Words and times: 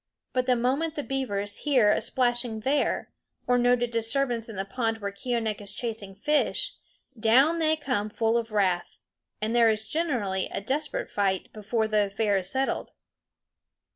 But 0.33 0.47
the 0.47 0.55
moment 0.55 0.95
the 0.95 1.03
beavers 1.03 1.57
hear 1.57 1.91
a 1.91 2.01
splashing 2.01 2.61
there, 2.61 3.11
or 3.45 3.59
note 3.59 3.83
a 3.83 3.87
disturbance 3.87 4.49
in 4.49 4.55
the 4.55 4.65
pond 4.65 4.97
where 4.97 5.11
Keeonekh 5.11 5.61
is 5.61 5.75
chasing 5.75 6.15
fish, 6.15 6.73
down 7.19 7.59
they 7.59 7.75
come 7.75 8.09
full 8.09 8.35
of 8.35 8.51
wrath. 8.51 8.97
And 9.43 9.55
there 9.55 9.69
is 9.69 9.87
generally 9.87 10.49
a 10.51 10.59
desperate 10.59 11.11
fight 11.11 11.53
before 11.53 11.87
the 11.87 12.07
affair 12.07 12.35
is 12.39 12.49
settled. 12.49 12.89